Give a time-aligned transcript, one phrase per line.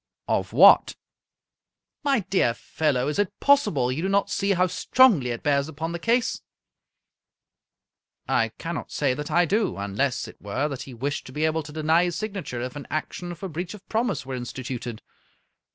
[0.27, 0.95] "Of what?""
[2.03, 5.91] My dear fellow, is it possible you do not see how strongly it bears upon
[5.91, 6.41] the case?""
[8.27, 11.61] I cannot say that I do, unless it were that he wished to be able
[11.61, 15.03] to deny his signature if an action for breach' of promise were instituted."